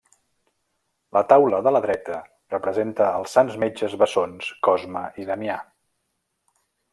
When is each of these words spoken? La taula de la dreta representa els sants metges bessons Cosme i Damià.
La 1.17 1.21
taula 1.33 1.59
de 1.67 1.73
la 1.75 1.81
dreta 1.83 2.17
representa 2.53 3.11
els 3.19 3.37
sants 3.37 3.59
metges 3.65 3.95
bessons 4.05 4.49
Cosme 4.69 5.05
i 5.25 5.29
Damià. 5.33 5.61